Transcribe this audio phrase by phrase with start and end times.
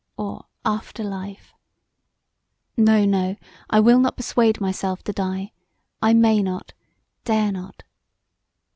[0.17, 1.53] Or after life
[2.75, 3.35] No, no,
[3.69, 5.51] I will not persuade myself to die,
[6.01, 6.73] I may not,
[7.23, 7.83] dare not.